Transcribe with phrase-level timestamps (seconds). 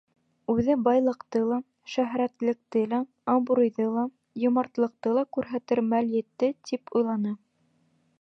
[0.51, 1.57] Үҙе, байлыҡты ла,
[1.95, 3.01] шөһрәтлекте лә,
[3.33, 4.07] абруйҙы ла,
[4.45, 7.35] йомартлыҡты ла күрһәтер мәл етте, тип уйланы.